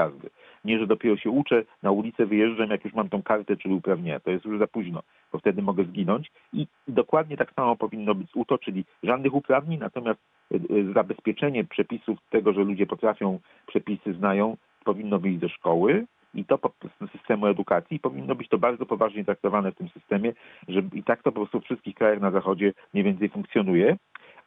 [0.66, 4.20] Nie, że dopiero się uczę, na ulicę wyjeżdżam, jak już mam tą kartę czy uprawnienia.
[4.20, 6.32] To jest już za późno, bo wtedy mogę zginąć.
[6.54, 10.20] I dokładnie tak samo powinno być z UTO, czyli żadnych uprawnień, natomiast
[10.52, 16.46] y, y, zabezpieczenie przepisów tego, że ludzie potrafią, przepisy znają, powinno wyjść ze szkoły i
[16.46, 16.60] to
[17.00, 20.34] z systemu edukacji powinno być to bardzo poważnie traktowane w tym systemie,
[20.68, 23.98] że i tak to po prostu w wszystkich krajach na zachodzie mniej więcej funkcjonuje,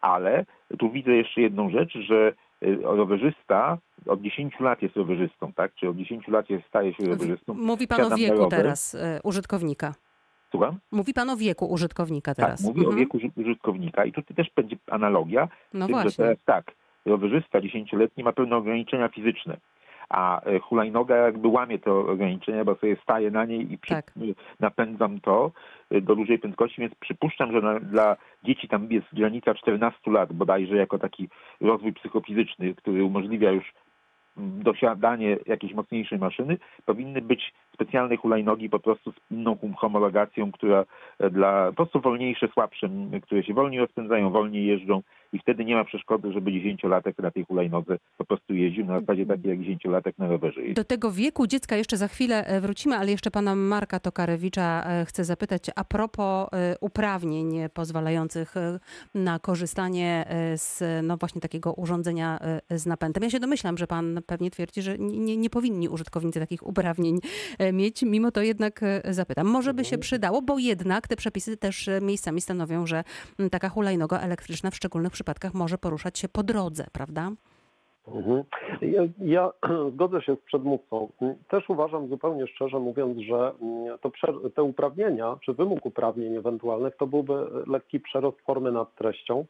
[0.00, 0.44] ale
[0.78, 2.32] tu widzę jeszcze jedną rzecz, że
[2.62, 5.74] y, rowerzysta od 10 lat jest rowerzystą, tak?
[5.74, 7.54] Czy od 10 lat jest, staje się rowerzystą.
[7.54, 9.94] Mówi pan o wieku teraz y, użytkownika.
[10.50, 10.78] Słucham?
[10.92, 12.60] Mówi pan o wieku użytkownika teraz.
[12.62, 12.98] Tak, mówię o Mhm.
[12.98, 16.24] wieku uży- użytkownika i tutaj też będzie analogia, No tym, właśnie.
[16.24, 16.72] teraz tak,
[17.06, 19.56] rowerzysta 10-letni ma pewne ograniczenia fizyczne,
[20.08, 24.12] a e, hulajnoga jakby łamie te ograniczenia, bo sobie staje na niej i Tak.
[24.60, 25.52] napędzam to
[25.90, 30.32] e, do dużej prędkości, więc przypuszczam, że na, dla dzieci tam jest granica 14 lat
[30.32, 31.28] bodajże jako taki
[31.60, 33.72] rozwój psychofizyczny, który umożliwia już
[34.36, 40.84] mm, dosiadanie jakiejś mocniejszej maszyny, powinny być specjalne hulajnogi po prostu z inną homologacją, która
[41.18, 42.88] e, dla po prostu wolniejsze, słabsze,
[43.22, 47.44] które się wolniej rozpędzają, wolniej jeżdżą i wtedy nie ma przeszkody, żeby dziesięciolatek na tej
[47.44, 50.60] hulajnodze po prostu jeździł na zasadzie takiej jak dziesięciolatek na rowerze.
[50.74, 55.04] Do tego wieku dziecka jeszcze za chwilę e, wrócimy, ale jeszcze pana Marka Tokarewicza e,
[55.04, 56.48] chcę zapytać a propos
[56.80, 58.54] uprawnień pozwalających
[59.14, 62.38] na korzystanie z no właśnie takiego urządzenia
[62.70, 63.22] z napędem.
[63.22, 67.18] Ja się domyślam, że pan pewnie twierdzi, że nie, nie powinni użytkownicy takich uprawnień
[67.72, 69.46] mieć, mimo to jednak e, zapytam.
[69.46, 73.04] Może by się przydało, bo jednak te przepisy też e, miejscami stanowią, że
[73.50, 77.30] taka hulajnoga elektryczna w szczególnych przypadkach może poruszać się po drodze, prawda?
[78.08, 78.44] Mhm.
[78.80, 79.50] Ja, ja
[79.92, 81.08] zgodzę się z przedmówcą.
[81.48, 84.10] Też uważam zupełnie szczerze mówiąc, że mm, to
[84.54, 87.34] te uprawnienia, czy wymóg uprawnień ewentualnych, to byłby
[87.66, 89.44] lekki przerost formy nad treścią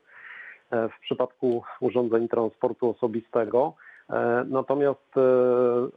[0.70, 3.74] e, w przypadku urządzeń transportu osobistego.
[4.10, 5.20] E, Natomiast e,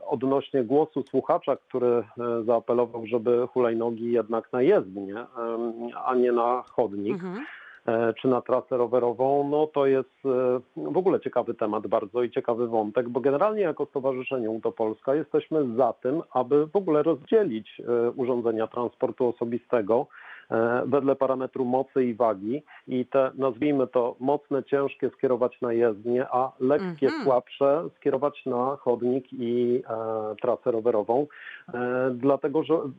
[0.08, 2.04] odnośnie głosu słuchacza, który e,
[2.44, 5.26] zaapelował, żeby hulajnogi jednak na jezdnię,
[6.06, 7.46] a nie na chodnik, Mhm.
[8.22, 10.16] czy na trasę rowerową, no to jest
[10.76, 15.76] w ogóle ciekawy temat bardzo i ciekawy wątek, bo generalnie jako Stowarzyszenie UTO Polska jesteśmy
[15.76, 17.82] za tym, aby w ogóle rozdzielić
[18.16, 20.08] urządzenia transportu osobistego
[20.86, 26.52] wedle parametru mocy i wagi i te, nazwijmy to, mocne, ciężkie skierować na jezdnię, a
[26.60, 27.24] lekkie, Mhm.
[27.24, 31.28] słabsze skierować na chodnik i e, trasę rowerową,
[31.74, 32.92] e, dlatego że mm,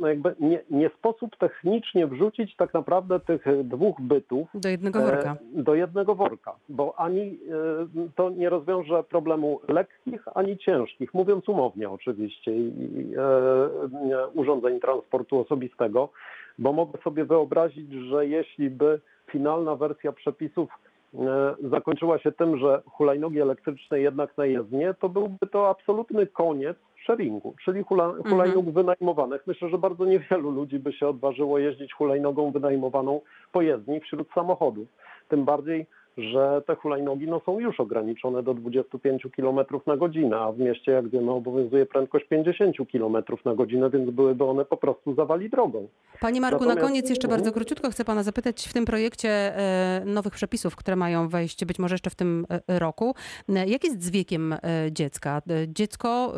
[0.00, 5.36] no jakby nie, nie sposób technicznie wrzucić tak naprawdę tych dwóch bytów Do jednego worka.
[5.58, 11.48] E, Do jednego worka, bo ani e, to nie rozwiąże problemu lekkich, ani ciężkich, mówiąc
[11.48, 16.08] umownie oczywiście, i, i, e, urządzeń transportu osobistego,
[16.58, 20.70] bo mogę sobie wyobrazić, że jeśli by finalna wersja przepisów
[21.14, 26.76] e, zakończyła się tym, że hulajnogi elektryczne jednak na jezdnię, to byłby to absolutny koniec
[27.04, 29.46] sharingu, czyli hula, hulajnóg wynajmowanych.
[29.46, 33.20] Myślę, że bardzo niewielu ludzi by się odważyło jeździć hulajnogą wynajmowaną
[33.52, 34.88] po jezdni wśród samochodów.
[35.28, 35.86] Tym bardziej,
[36.18, 40.92] że te hulajnogi no, są już ograniczone do 25 km na godzinę, a w mieście,
[40.92, 45.88] jak wiemy, obowiązuje prędkość 50 km na godzinę, więc byłyby one po prostu zawali drogą.
[46.20, 47.40] Panie Marku, na Natomiast- koniec jeszcze Mhm.
[47.40, 51.78] bardzo króciutko chcę pana zapytać w tym projekcie e, nowych przepisów, które mają wejść być
[51.78, 53.14] może jeszcze w tym e, roku.
[53.48, 54.54] e, Jak jest z wiekiem
[54.90, 55.42] dziecka?
[55.68, 56.32] Dziecko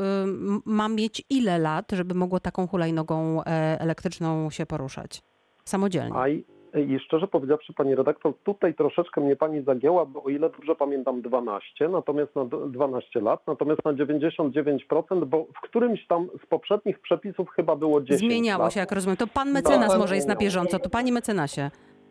[0.64, 3.43] ma mieć ile lat, żeby mogło taką hulajnogą
[3.79, 5.23] elektryczną się poruszać?
[5.64, 6.16] Samodzielnie.
[6.31, 6.45] I,
[6.78, 11.22] i szczerze powiedziawszy, pani redaktor, tutaj troszeczkę mnie pani zagięła, bo o ile dobrze pamiętam
[11.22, 16.98] 12, natomiast na d- 12 lat, natomiast na 99%, bo w którymś tam z poprzednich
[16.98, 18.72] przepisów chyba było 10 Zmieniało lat.
[18.72, 19.16] się, jak rozumiem.
[19.16, 20.78] To pan mecenas No, może jest na bieżąco.
[20.78, 21.70] To panie mecenasie,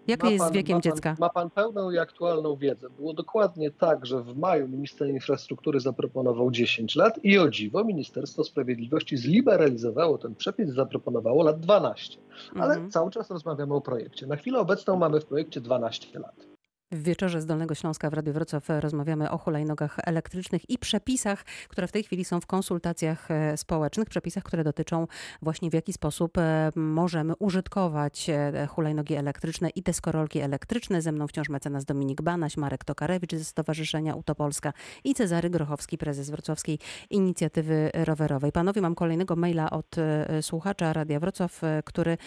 [0.09, 1.15] jak Ma jest z wiekiem ma pan, dziecka?
[1.19, 2.89] Ma pan pełną i aktualną wiedzę.
[2.89, 8.43] Było dokładnie tak, że w maju minister infrastruktury zaproponował 10 lat i o dziwo Ministerstwo
[8.43, 12.17] Sprawiedliwości zliberalizowało ten przepis, zaproponowało lat 12.
[12.55, 12.91] Ale Mhm.
[12.91, 14.27] cały czas rozmawiamy o projekcie.
[14.27, 16.58] Na chwilę obecną mamy w projekcie 12 lat.
[16.91, 21.87] W wieczorze z Dolnego Śląska w Radiu Wrocław rozmawiamy o hulajnogach elektrycznych i przepisach, które
[21.87, 25.07] w tej chwili są w konsultacjach e, społecznych, przepisach, które dotyczą
[25.41, 31.01] właśnie w jaki sposób e, możemy użytkować e, hulajnogi elektryczne i deskorolki elektryczne.
[31.01, 34.73] Ze mną wciąż mecenas Dominik Banaś, Marek Tokarewicz ze Stowarzyszenia Utopolska
[35.03, 38.51] i Cezary Grochowski, prezes Wrocławskiej Inicjatywy Rowerowej.
[38.51, 39.95] Panowie, mam kolejnego maila od
[40.41, 42.17] słuchacza Radia Wrocław, który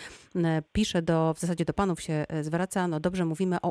[0.72, 3.70] pisze do, w zasadzie do panów się zwraca, no dobrze mówimy o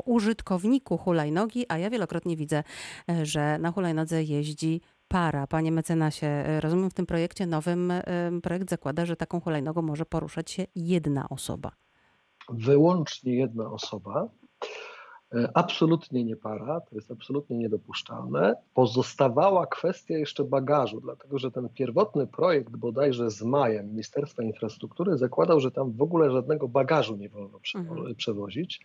[0.82, 2.62] użytkowniku hulajnogi, a ja wielokrotnie widzę,
[3.10, 5.46] e, że na hulajnodze jeździ para.
[5.46, 8.02] Panie mecenasie, e, rozumiem w tym projekcie nowym e,
[8.42, 11.70] projekt zakłada, że taką hulajnogą może poruszać się jedna osoba.
[12.48, 14.28] Wyłącznie jedna osoba.
[15.34, 18.54] E, Absolutnie nie para, to jest absolutnie niedopuszczalne.
[18.74, 25.60] Pozostawała kwestia jeszcze bagażu, dlatego że ten pierwotny projekt bodajże z maja Ministerstwa Infrastruktury zakładał,
[25.60, 28.14] że tam w ogóle żadnego bagażu nie wolno przewo- Mhm.
[28.14, 28.80] przewozić.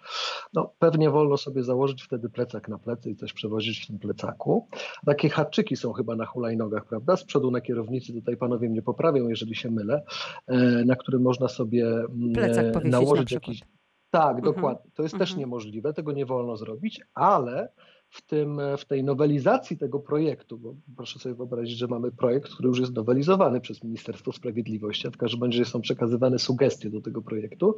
[0.54, 4.68] No, pewnie wolno sobie założyć wtedy plecak na plecy i coś przewozić w tym plecaku.
[5.06, 7.16] Takie haczyki są chyba na hulajnogach, prawda?
[7.18, 10.04] Z przodu na kierownicy, tutaj panowie mnie poprawią, jeżeli się mylę,
[10.48, 13.48] e, na którym można sobie mm, Plecak e, na nałożyć przykład.
[13.48, 13.77] jakiś
[14.22, 14.56] tak, Mhm.
[14.56, 14.92] dokładnie.
[14.96, 15.40] To jest też Mhm.
[15.40, 17.70] niemożliwe, tego nie wolno zrobić, ale
[18.18, 22.68] w, tym, w tej nowelizacji tego projektu, bo proszę sobie wyobrazić, że mamy projekt, który
[22.68, 27.22] już jest nowelizowany przez Ministerstwo Sprawiedliwości, a w każdym razie są przekazywane sugestie do tego
[27.22, 27.76] projektu,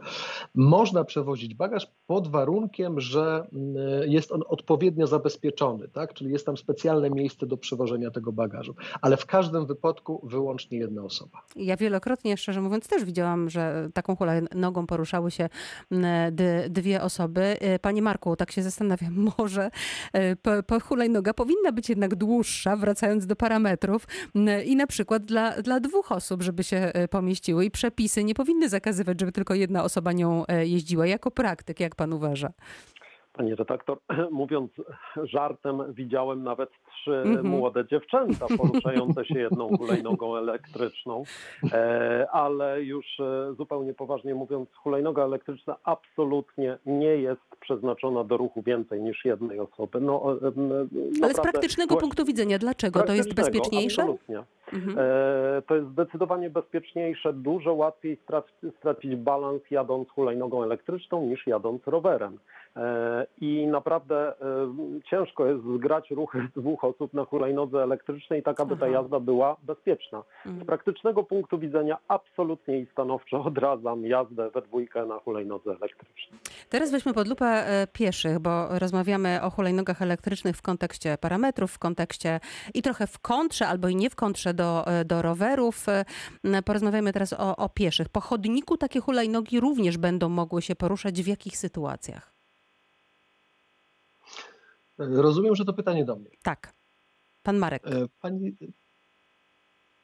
[0.56, 3.76] można przewozić bagaż pod warunkiem, że mm,
[4.12, 6.14] jest on odpowiednio zabezpieczony, tak?
[6.14, 11.04] czyli jest tam specjalne miejsce do przewożenia tego bagażu, ale w każdym wypadku wyłącznie jedna
[11.04, 11.42] osoba.
[11.56, 15.50] Ja wielokrotnie, szczerze mówiąc, też widziałam, że taką hulajnogą poruszały się
[15.92, 17.42] m, d- dwie osoby.
[17.42, 19.70] E, Panie Marku, tak się zastanawiam, może
[20.14, 24.08] e, po, po hulajnoga powinna być jednak dłuższa, wracając do parametrów
[24.66, 28.70] i na przykład dla, dla dwóch osób, żeby się e, pomieściły i przepisy nie powinny
[28.70, 31.06] zakazywać, żeby tylko jedna osoba nią e, jeździła.
[31.08, 32.50] Jako praktyk, jak pan uważa?
[33.34, 33.98] Pani redaktor,
[34.32, 34.72] mówiąc
[35.24, 36.70] żartem, widziałem nawet
[37.02, 37.48] trzy Mhm.
[37.48, 41.24] młode dziewczęta poruszające się jedną hulajnogą elektryczną,
[41.74, 48.62] e, ale już e, zupełnie poważnie mówiąc, hulajnoga elektryczna absolutnie nie jest przeznaczona do ruchu
[48.62, 50.02] więcej niż jednej osoby.
[50.02, 50.90] No, e, m,
[51.24, 53.04] Ale z praktycznego punktu widzenia, dlaczego?
[53.04, 54.02] To jest bezpieczniejsze?
[54.02, 54.44] Absolutnie.
[54.74, 54.98] Mhm.
[55.68, 62.38] To jest zdecydowanie bezpieczniejsze, dużo łatwiej strac- stracić balans jadąc hulajnogą elektryczną niż jadąc rowerem.
[63.42, 64.34] I naprawdę
[65.10, 68.94] ciężko jest zgrać ruchy dwóch osób na hulajnodze elektrycznej, tak aby ta Aha.
[68.94, 70.24] jazda była bezpieczna.
[70.44, 70.66] Z Mhm.
[70.66, 76.40] praktycznego punktu widzenia absolutnie i stanowczo odradzam jazdę we dwójkę na hulajnodze elektrycznej.
[76.70, 81.80] Teraz weźmy pod lupę e, pieszych, bo rozmawiamy o hulajnogach elektrycznych w kontekście parametrów, w
[81.80, 82.40] kontekście
[82.74, 85.90] i trochę w kontrze, albo i nie w kontrze do, e, do rowerów.
[85.90, 86.06] E,
[86.66, 88.10] Porozmawiamy teraz o, o pieszych.
[88.10, 92.32] Po chodniku takie hulajnogi również będą mogły się poruszać w jakich sytuacjach?
[94.98, 96.30] Rozumiem, że to pytanie do mnie.
[96.44, 96.74] Tak.
[97.50, 97.88] Pan Marek.
[97.88, 98.56] E, Pani,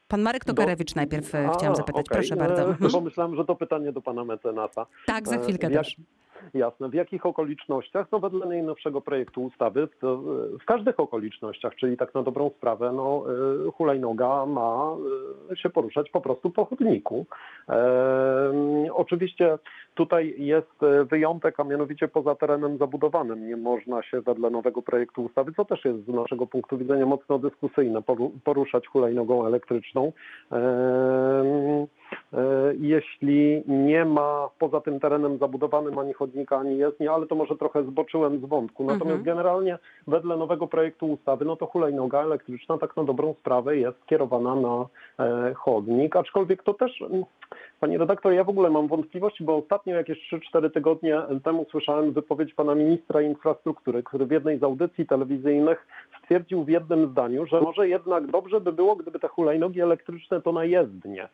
[0.08, 2.06] Pan Marek Tokarewicz najpierw e, A, chciałam zapytać.
[2.08, 2.18] okej.
[2.20, 2.62] Proszę bardzo.
[2.62, 2.92] E, Mhm.
[2.92, 4.86] Pomyślałem, że to pytanie do pana mecenasa.
[5.06, 5.96] Tak, za E, chwilkę jak- też.
[6.54, 6.90] Jasne.
[6.90, 8.08] W jakich okolicznościach?
[8.12, 9.88] No wedle najnowszego projektu ustawy, e,
[10.60, 13.24] w każdych okolicznościach, czyli tak na dobrą sprawę, no
[13.68, 14.96] e, hulajnoga ma
[15.52, 17.26] e, się poruszać po prostu po chodniku.
[17.70, 17.76] E,
[18.94, 19.58] Oczywiście
[19.96, 25.24] tutaj jest e, wyjątek, a mianowicie poza terenem zabudowanym nie można się wedle nowego projektu
[25.24, 30.12] ustawy, co też jest z naszego punktu widzenia mocno dyskusyjne, poru- poruszać hulajnogą elektryczną.
[30.52, 31.88] E,
[32.80, 37.84] Jeśli nie ma poza tym terenem zabudowanym ani chodnika, ani jezdni, ale to może trochę
[37.84, 38.84] zboczyłem z wątku.
[38.84, 39.24] Natomiast Mhm.
[39.24, 44.56] generalnie wedle nowego projektu ustawy, no to hulajnoga elektryczna tak na dobrą sprawę jest skierowana
[44.56, 44.86] na
[45.20, 47.04] e, chodnik, aczkolwiek to też,
[47.80, 52.54] pani redaktor, ja w ogóle mam wątpliwości, bo ostatnio jakieś 3-4 tygodnie temu słyszałem wypowiedź
[52.54, 55.88] pana ministra infrastruktury, który w jednej z audycji telewizyjnych
[56.24, 60.52] stwierdził w jednym zdaniu, że może jednak dobrze by było, gdyby te hulajnogi elektryczne to
[60.52, 61.28] na jezdnie.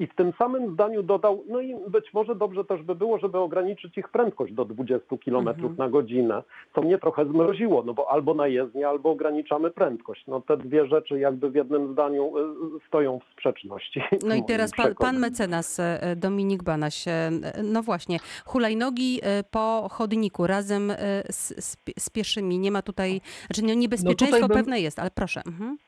[0.00, 3.38] I w tym samym zdaniu dodał, no i być może dobrze też by było, żeby
[3.38, 5.76] ograniczyć ich prędkość do 20 km Mhm.
[5.78, 6.42] na godzinę.
[6.72, 10.24] To mnie trochę zmroziło, no bo albo na jezdnię, albo ograniczamy prędkość.
[10.26, 12.42] No te dwie rzeczy jakby w jednym zdaniu y,
[12.88, 14.00] stoją w sprzeczności.
[14.26, 17.08] No i teraz pan, pan mecenas e, Dominik Banaś.
[17.08, 17.30] e,
[17.62, 20.92] No właśnie, hulajnogi e, po chodniku razem
[21.30, 22.58] z, z, z pieszymi.
[22.58, 25.42] Nie ma tutaj, znaczy no niebezpieczeństwo bym- pewne jest, ale proszę.
[25.46, 25.78] Mhm.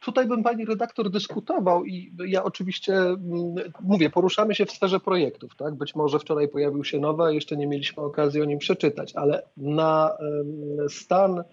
[0.00, 3.18] Tutaj bym pani redaktor dyskutował i ja oczywiście mm,
[3.80, 5.74] mówię, poruszamy się w sferze projektów, tak?
[5.74, 9.42] Być może wczoraj pojawił się nowy, a jeszcze nie mieliśmy okazji o nim przeczytać, ale
[9.56, 10.12] na
[10.88, 11.44] stan e,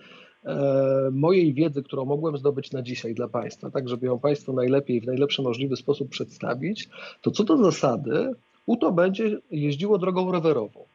[1.11, 5.07] mojej wiedzy, którą mogłem zdobyć na dzisiaj dla Państwa, tak żeby ją Państwu najlepiej, w
[5.07, 6.89] najlepszy możliwy sposób przedstawić,
[7.21, 8.33] to co do zasady
[8.65, 10.85] UTO będzie jeździło drogą rowerową.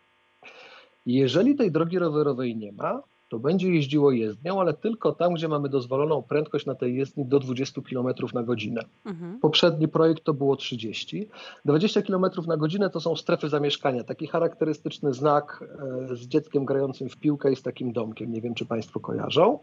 [1.06, 5.68] Jeżeli tej drogi rowerowej nie ma, to będzie jeździło jezdnią, ale tylko tam, gdzie mamy
[5.68, 8.82] dozwoloną prędkość na tej jezdni do 20 km na godzinę.
[9.04, 9.40] Mhm.
[9.40, 11.28] Poprzedni projekt to było 30.
[11.64, 14.04] 20 km na godzinę to są strefy zamieszkania.
[14.04, 15.64] Taki charakterystyczny znak
[16.10, 18.32] e, z dzieckiem grającym w piłkę i z takim domkiem.
[18.32, 19.58] Nie wiem, czy Państwo kojarzą.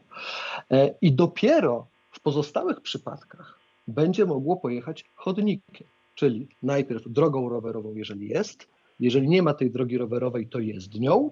[0.72, 8.28] E, I dopiero w pozostałych przypadkach będzie mogło pojechać chodnikiem, czyli najpierw drogą rowerową, jeżeli
[8.28, 8.68] jest.
[9.00, 11.30] Jeżeli nie ma tej drogi rowerowej, to jezdnią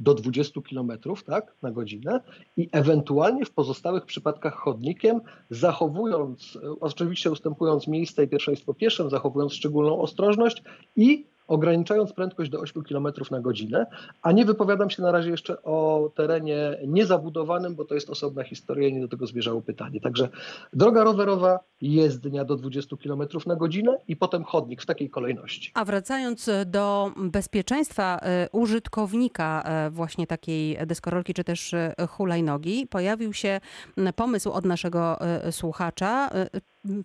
[0.00, 0.92] do 20 km
[1.26, 2.20] tak, na godzinę
[2.56, 10.00] i ewentualnie w pozostałych przypadkach chodnikiem, zachowując, oczywiście ustępując miejsce i pierwszeństwo pieszym, zachowując szczególną
[10.00, 10.62] ostrożność
[10.96, 13.86] i ograniczając prędkość do 8 km na godzinę,
[14.22, 18.88] a nie wypowiadam się na razie jeszcze o terenie niezabudowanym, bo to jest osobna historia
[18.88, 20.00] i nie do tego zmierzało pytanie.
[20.00, 20.28] Także
[20.72, 25.70] droga rowerowa, jezdnia do 20 km na godzinę i potem chodnik w takiej kolejności.
[25.74, 33.32] A wracając do bezpieczeństwa e, użytkownika e, właśnie takiej deskorolki czy też e, hulajnogi, pojawił
[33.32, 33.60] się
[34.16, 35.18] pomysł od naszego
[35.50, 36.30] słuchacza.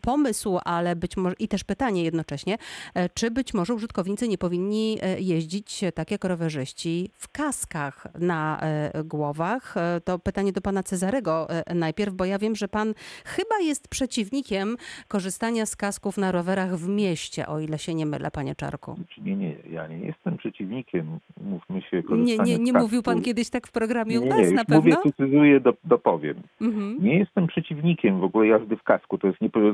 [0.02, 2.58] Pomysł, ale być może i też pytanie jednocześnie,
[2.94, 8.60] e, czy być może użytkownicy nie powinni e, jeździć tak jak rowerzyści w kaskach na
[8.62, 9.76] e, głowach?
[10.04, 12.94] To pytanie do pana Cezarego najpierw, bo ja wiem, że pan
[13.26, 14.76] chyba jest przeciwnikiem
[15.08, 18.96] korzystania z kasków na rowerach w mieście, o ile się nie mylę, panie Czarku.
[19.16, 22.86] Czy Nie, nie, ja nie jestem przeciwnikiem, mówmy się, Nie, korzystania nie, nie kasku.
[22.86, 25.12] mówił pan kiedyś tak w programie u Nie, nas nie, na już mówię, pewno?
[25.12, 26.36] precyzuję, do, dopowiem.
[26.62, 27.04] Mhm.
[27.04, 29.65] Nie jestem przeciwnikiem w ogóle jazdy w kasku, to jest nieporozumienie.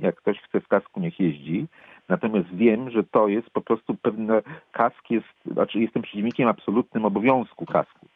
[0.00, 1.66] Jak ktoś chce w kasku, niech jeździ.
[2.08, 7.66] Natomiast wiem, że to jest po prostu pewne, kask jest, znaczy jestem przeciwnikiem absolutnym obowiązku
[7.66, 8.06] kasku.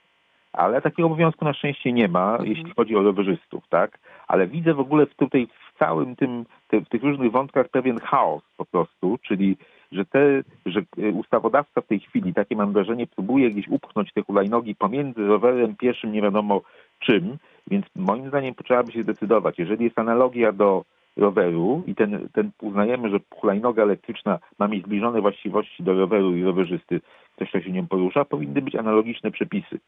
[0.53, 2.49] Ale takiego obowiązku na szczęście nie ma, Mhm.
[2.49, 3.99] jeśli chodzi o rowerzystów, tak?
[4.29, 8.01] Ale widzę w ogóle w tutaj w całym tym, te, w tych różnych wątkach pewien
[8.01, 9.57] chaos po prostu, czyli
[9.93, 14.23] że te, że e, ustawodawca w tej chwili, takie mam wrażenie, próbuje gdzieś upchnąć te
[14.23, 16.61] hulajnogi pomiędzy rowerem, pieszym, nie wiadomo
[16.99, 19.59] czym, więc moim zdaniem trzeba by się zdecydować.
[19.59, 20.85] Jeżeli jest analogia do
[21.17, 26.43] roweru i ten, ten uznajemy, że hulajnoga elektryczna ma mieć zbliżone właściwości do roweru i
[26.43, 27.01] rowerzysty,
[27.37, 29.79] ktoś, kto się nią porusza, powinny być analogiczne przepisy.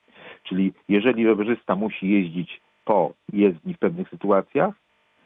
[0.42, 4.74] Czyli jeżeli rowerzysta musi jeździć po jezdni w pewnych sytuacjach,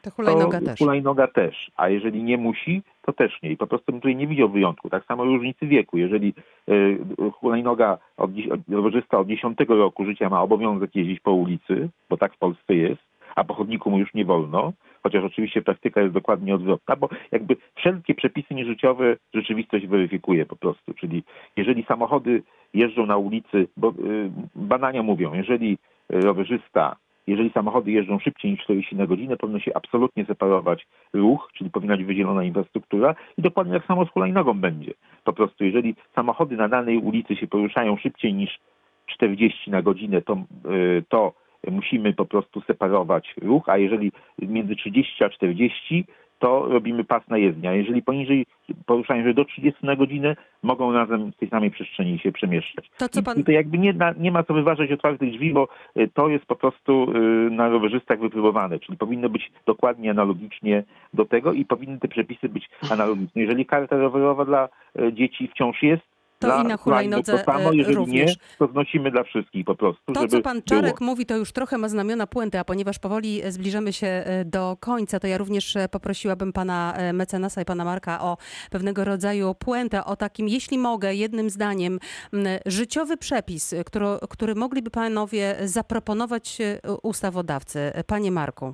[0.01, 0.79] To hulajnoga to też.
[0.79, 1.71] hulajnoga też.
[1.75, 3.51] A jeżeli nie musi, to też nie.
[3.51, 4.89] I po prostu bym tutaj nie widział wyjątku.
[4.89, 5.97] Tak samo różnicy wieku.
[5.97, 6.33] Jeżeli
[6.69, 6.97] y,
[7.33, 8.31] hulajnoga, od,
[8.69, 13.01] rowerzysta od 10 roku życia ma obowiązek jeździć po ulicy, bo tak w Polsce jest,
[13.37, 14.73] a po chodniku mu już nie wolno,
[15.03, 20.93] chociaż oczywiście praktyka jest dokładnie odwrotna, bo jakby wszelkie przepisy nieżyciowe rzeczywistość weryfikuje po prostu.
[20.93, 21.23] Czyli
[21.57, 25.77] jeżeli samochody jeżdżą na ulicy, bo y, badania mówią, jeżeli
[26.09, 26.95] rowerzysta
[27.27, 31.97] jeżeli samochody jeżdżą szybciej niż 40 na godzinę, powinno się absolutnie separować ruch, czyli powinna
[31.97, 34.93] być wydzielona infrastruktura i dokładnie tak samo z hulajnogą będzie.
[35.23, 38.59] Po prostu jeżeli samochody na danej ulicy się poruszają szybciej niż
[39.07, 40.37] 40 na godzinę, to,
[40.71, 41.33] y, to
[41.71, 46.05] musimy po prostu separować ruch, a jeżeli między 30 a 40
[46.39, 47.69] to robimy pas na jezdnię.
[47.69, 48.45] A jeżeli poniżej
[48.85, 52.89] poruszają się do 30 na godzinę, mogą razem w tej samej przestrzeni się przemieszczać.
[52.97, 55.67] To co I pan- Tutaj jakby nie, nie ma co wyważać otwartych drzwi, bo
[55.97, 61.25] y, to jest po prostu y, na rowerzystach wypróbowane, czyli powinno być dokładnie analogicznie do
[61.25, 63.41] tego i powinny te przepisy być analogiczne.
[63.41, 64.69] Jeżeli karta rowerowa dla
[64.99, 68.29] y, dzieci wciąż jest, To dla i na hulajnodze, to samo, y, jeżeli również.
[68.29, 71.11] nie, to znosimy dla wszystkich po prostu, To, żeby co pan Czarek było.
[71.11, 74.77] mówi, to już trochę ma znamiona puenty, a ponieważ powoli e, zbliżamy się e, do
[74.79, 78.37] końca, to ja również e, poprosiłabym pana e, mecenasa i pana Marka o
[78.71, 81.99] pewnego rodzaju puentę, o takim, jeśli mogę, jednym zdaniem,
[82.65, 87.79] życiowy przepis, e, który, który mogliby panowie zaproponować e, ustawodawcy.
[87.79, 88.73] E, Panie Marku.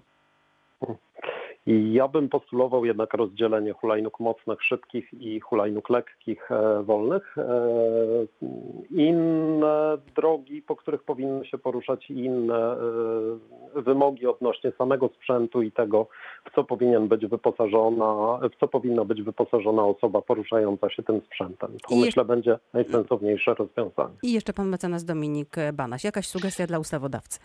[1.66, 7.36] I ja bym postulował jednak rozdzielenie hulajnóg mocnych, szybkich i hulajnóg lekkich, e, wolnych.
[7.38, 7.44] E,
[8.92, 12.76] inne drogi, po których powinny się poruszać inne
[13.76, 16.08] e, wymogi odnośnie samego sprzętu i tego,
[16.46, 21.78] w co powinien być wyposażona, w co powinna być wyposażona osoba poruszająca się tym sprzętem.
[21.90, 24.16] To I myślę będzie najsensowniejsze rozwiązanie.
[24.24, 26.04] I jeszcze pan mecenas Dominik Banaś.
[26.04, 27.40] Jakaś sugestia dla ustawodawcy?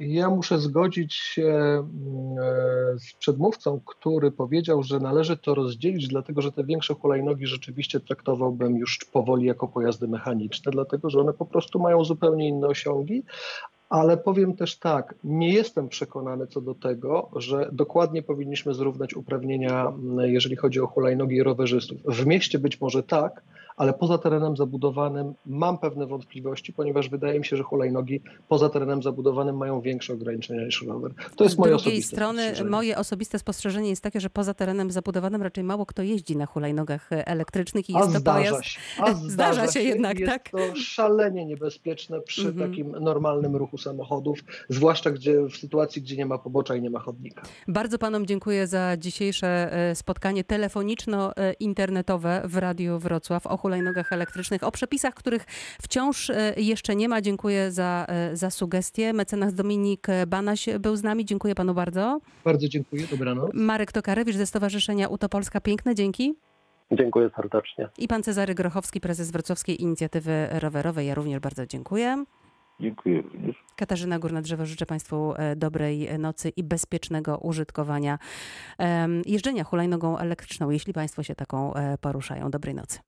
[0.00, 6.42] Ja muszę zgodzić się mm, e, z przedmówcą, który powiedział, że należy to rozdzielić, dlatego
[6.42, 11.46] że te większe hulajnogi rzeczywiście traktowałbym już powoli jako pojazdy mechaniczne, dlatego że one po
[11.46, 13.22] prostu mają zupełnie inne osiągi.
[13.88, 19.86] Ale powiem też tak, nie jestem przekonany co do tego, że dokładnie powinniśmy zrównać uprawnienia,
[19.86, 21.98] mm, jeżeli chodzi o hulajnogi i rowerzystów.
[22.04, 23.42] W mieście być może tak,
[23.78, 29.02] ale poza terenem zabudowanym mam pewne wątpliwości, ponieważ wydaje mi się, że hulajnogi poza terenem
[29.02, 31.12] zabudowanym mają większe ograniczenia niż rower.
[31.36, 32.70] To jest Z moje drugiej osobiste strony spostrzeżenie.
[32.70, 37.12] moje osobiste spostrzeżenie jest takie, że poza terenem zabudowanym raczej mało kto jeździ na hulajnogach
[37.12, 38.64] e, elektrycznych i A jest to zdarza pojazd.
[38.64, 38.80] się.
[38.98, 40.48] A Zdarza się jednak, jest tak?
[40.50, 42.70] to szalenie niebezpieczne przy Mhm.
[42.70, 46.98] takim normalnym ruchu samochodów, zwłaszcza gdzie, w sytuacji, gdzie nie ma pobocza i nie ma
[46.98, 47.42] chodnika.
[47.68, 54.70] Bardzo panom dziękuję za dzisiejsze e, spotkanie telefoniczno-internetowe w Radiu Wrocław o hulajnogach elektrycznych, o
[54.70, 55.44] przepisach, których
[55.82, 57.20] wciąż e, jeszcze nie ma.
[57.20, 59.12] Dziękuję za, e, za sugestie.
[59.12, 61.24] Mecenas Dominik Banaś był z nami.
[61.24, 62.20] Dziękuję panu bardzo.
[62.44, 63.50] Bardzo dziękuję, dobranoc.
[63.54, 65.60] Marek Tokarewicz ze Stowarzyszenia Utopolska.
[65.60, 66.34] Piękne dzięki.
[66.92, 67.88] Dziękuję serdecznie.
[67.98, 71.06] I pan Cezary Grochowski, prezes Wrocławskiej Inicjatywy Rowerowej.
[71.06, 72.24] Ja również bardzo dziękuję.
[72.80, 73.56] Dziękuję również.
[73.76, 78.18] Katarzyna Górna-Drzewo, życzę Państwu e, dobrej nocy i bezpiecznego użytkowania
[79.26, 82.50] jeżdżenia hulajnogą elektryczną, jeśli Państwo się taką poruszają.
[82.50, 82.98] Dobrej nocy.